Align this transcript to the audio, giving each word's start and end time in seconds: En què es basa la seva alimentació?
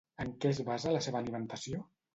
En 0.23 0.31
què 0.45 0.53
es 0.53 0.61
basa 0.71 0.95
la 0.97 1.05
seva 1.09 1.23
alimentació? 1.23 1.89